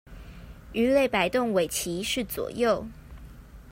[0.73, 2.83] 魚類擺動尾鰭是左右